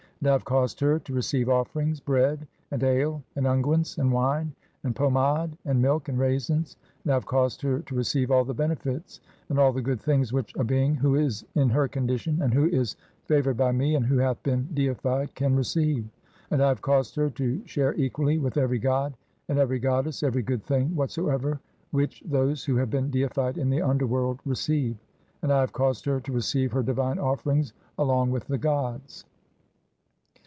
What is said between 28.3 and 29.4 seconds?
the gods."